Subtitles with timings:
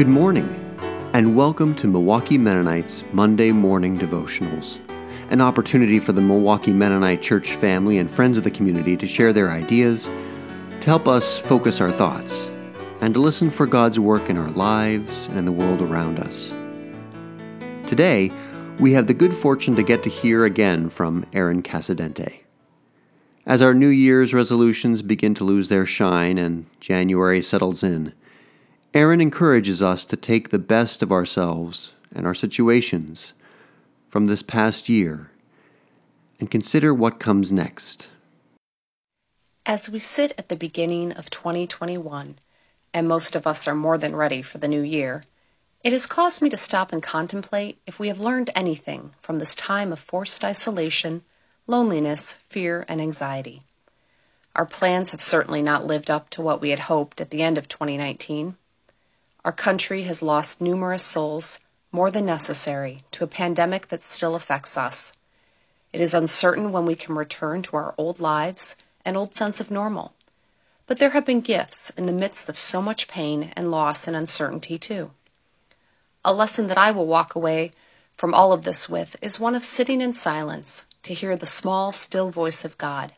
[0.00, 0.48] Good morning,
[1.12, 4.78] and welcome to Milwaukee Mennonites Monday Morning Devotionals,
[5.28, 9.34] an opportunity for the Milwaukee Mennonite Church family and friends of the community to share
[9.34, 12.48] their ideas, to help us focus our thoughts,
[13.02, 16.48] and to listen for God's work in our lives and in the world around us.
[17.86, 18.32] Today,
[18.78, 22.40] we have the good fortune to get to hear again from Aaron Casadente.
[23.44, 28.14] As our New Year's resolutions begin to lose their shine and January settles in,
[28.92, 33.34] Aaron encourages us to take the best of ourselves and our situations
[34.08, 35.30] from this past year
[36.40, 38.08] and consider what comes next.
[39.64, 42.34] As we sit at the beginning of 2021,
[42.92, 45.22] and most of us are more than ready for the new year,
[45.84, 49.54] it has caused me to stop and contemplate if we have learned anything from this
[49.54, 51.22] time of forced isolation,
[51.68, 53.62] loneliness, fear, and anxiety.
[54.56, 57.56] Our plans have certainly not lived up to what we had hoped at the end
[57.56, 58.56] of 2019.
[59.44, 61.60] Our country has lost numerous souls,
[61.92, 65.14] more than necessary, to a pandemic that still affects us.
[65.92, 69.70] It is uncertain when we can return to our old lives and old sense of
[69.70, 70.12] normal.
[70.86, 74.16] But there have been gifts in the midst of so much pain and loss and
[74.16, 75.12] uncertainty, too.
[76.24, 77.72] A lesson that I will walk away
[78.12, 81.92] from all of this with is one of sitting in silence to hear the small,
[81.92, 83.12] still voice of God.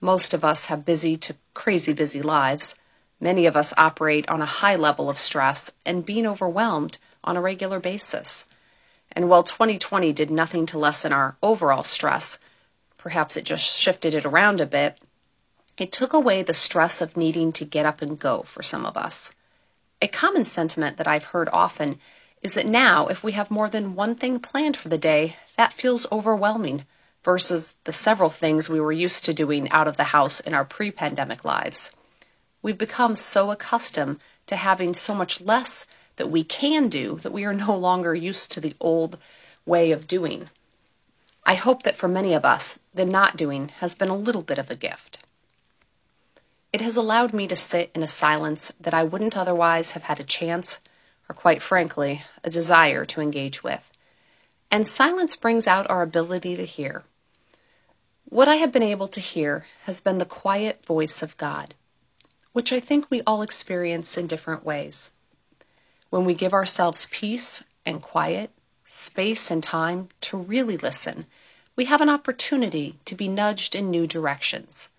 [0.00, 2.76] Most of us have busy to crazy busy lives
[3.20, 7.40] Many of us operate on a high level of stress and being overwhelmed on a
[7.40, 8.46] regular basis.
[9.12, 12.38] And while 2020 did nothing to lessen our overall stress,
[12.98, 15.00] perhaps it just shifted it around a bit,
[15.76, 18.96] it took away the stress of needing to get up and go for some of
[18.96, 19.34] us.
[20.00, 21.98] A common sentiment that I've heard often
[22.42, 25.72] is that now, if we have more than one thing planned for the day, that
[25.72, 26.84] feels overwhelming
[27.24, 30.64] versus the several things we were used to doing out of the house in our
[30.64, 31.96] pre pandemic lives.
[32.64, 35.86] We've become so accustomed to having so much less
[36.16, 39.18] that we can do that we are no longer used to the old
[39.66, 40.48] way of doing.
[41.44, 44.56] I hope that for many of us, the not doing has been a little bit
[44.56, 45.18] of a gift.
[46.72, 50.18] It has allowed me to sit in a silence that I wouldn't otherwise have had
[50.18, 50.80] a chance,
[51.28, 53.92] or quite frankly, a desire to engage with.
[54.70, 57.02] And silence brings out our ability to hear.
[58.24, 61.74] What I have been able to hear has been the quiet voice of God
[62.54, 65.12] which I think we all experience in different ways.
[66.08, 68.52] When we give ourselves peace and quiet,
[68.84, 71.26] space and time to really listen,
[71.74, 74.90] we have an opportunity to be nudged in new directions.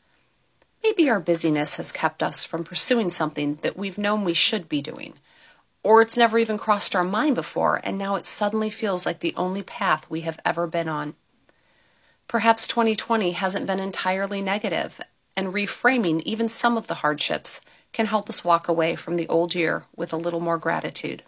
[0.83, 4.81] Maybe our busyness has kept us from pursuing something that we've known we should be
[4.81, 5.13] doing,
[5.81, 9.33] or it's never even crossed our mind before, and now it suddenly feels like the
[9.37, 11.15] only path we have ever been on.
[12.27, 14.99] Perhaps 2020 hasn't been entirely negative,
[15.35, 17.61] and reframing even some of the hardships
[17.93, 21.23] can help us walk away from the old year with a little more gratitude.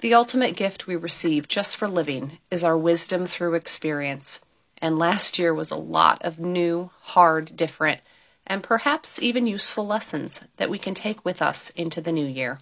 [0.00, 4.44] The ultimate gift we receive just for living is our wisdom through experience,
[4.78, 8.00] and last year was a lot of new, hard, different,
[8.46, 12.58] and perhaps even useful lessons that we can take with us into the new year.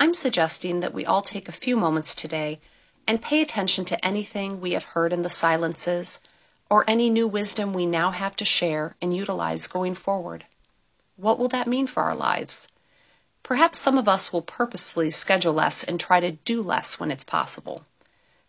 [0.00, 2.60] I'm suggesting that we all take a few moments today
[3.06, 6.20] and pay attention to anything we have heard in the silences
[6.72, 10.42] or any new wisdom we now have to share and utilize going forward.
[11.16, 12.66] What will that mean for our lives?
[13.42, 17.24] Perhaps some of us will purposely schedule less and try to do less when it's
[17.24, 17.82] possible.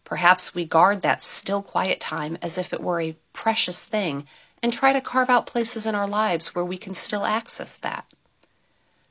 [0.05, 4.25] Perhaps we guard that still quiet time as if it were a precious thing
[4.61, 8.05] and try to carve out places in our lives where we can still access that.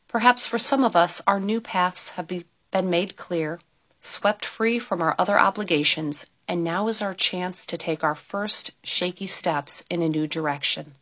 [0.08, 3.60] Perhaps for some of us, our new paths have be, been made clear,
[4.00, 8.72] swept free from our other obligations, and now is our chance to take our first
[8.84, 10.92] shaky steps in a new direction.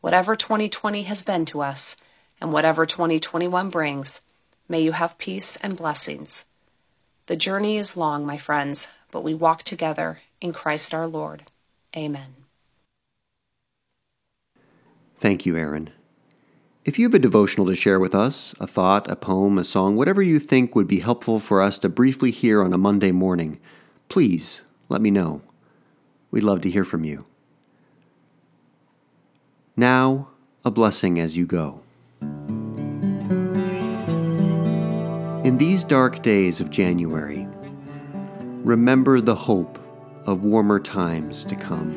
[0.00, 1.96] Whatever 2020 has been to us,
[2.40, 4.20] and whatever 2021 brings,
[4.68, 6.44] may you have peace and blessings.
[7.26, 11.50] The journey is long, my friends, but we walk together in Christ our Lord.
[11.96, 12.36] Amen.
[15.16, 15.90] Thank you, Aaron.
[16.84, 19.96] If you have a devotional to share with us, a thought, a poem, a song,
[19.96, 23.58] whatever you think would be helpful for us to briefly hear on a Monday morning,
[24.14, 25.42] please let me know.
[26.30, 27.26] We'd love to hear from you.
[29.76, 30.28] Now,
[30.64, 31.82] a blessing as you go.
[35.42, 37.48] In these dark days of January,
[38.62, 39.80] remember the hope
[40.26, 41.92] of warmer times to come.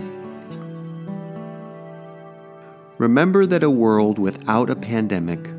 [2.97, 5.51] Remember that a world without a pandemic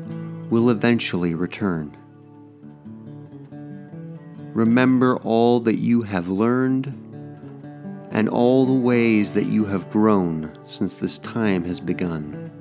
[0.49, 1.95] will eventually return.
[4.59, 6.87] Remember all that you have learned
[8.11, 12.51] and all the ways that you have grown since this time has begun.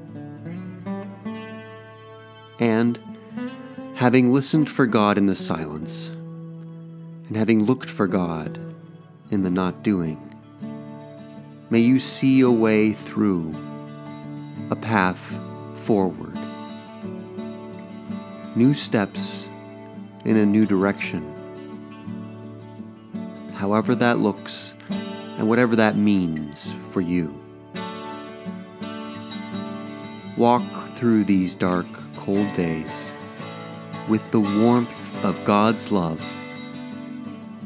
[2.61, 3.01] And
[3.97, 6.11] having listened for God in the silence,
[7.27, 8.61] and having looked for God
[9.33, 10.23] in the not doing,
[11.69, 13.53] may you see a way through,
[14.71, 15.37] a path
[15.75, 16.39] forward,
[18.55, 19.49] new steps
[20.25, 21.35] in a new direction.
[23.59, 27.35] However that looks, and whatever that means for you.
[30.37, 33.11] Walk through these dark, cold days
[34.09, 36.25] with the warmth of God's love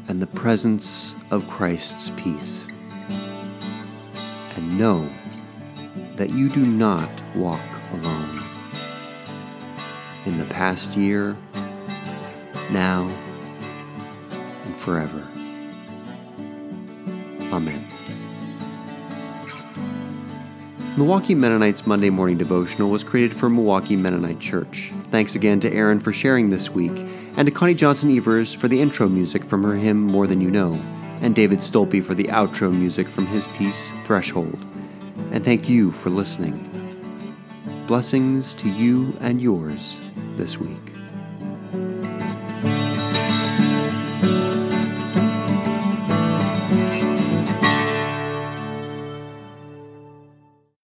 [0.07, 2.65] and the presence of Christ's peace.
[4.55, 5.07] And know
[6.15, 7.61] that you do not walk
[7.91, 8.41] alone.
[10.25, 11.37] In the past year,
[12.71, 13.07] now,
[14.65, 15.27] and forever.
[17.53, 17.87] Amen.
[20.97, 24.91] Milwaukee Mennonites Monday Morning Devotional was created for Milwaukee Mennonite Church.
[25.11, 26.91] Thanks again to Aaron for sharing this week,
[27.37, 30.49] and to Connie Johnson Evers for the intro music from her hymn More Than You
[30.49, 30.73] Know,
[31.21, 34.65] and David Stolpe for the outro music from his piece Threshold.
[35.31, 36.57] And thank you for listening.
[37.85, 39.97] Blessings to you and yours
[40.37, 41.02] this week.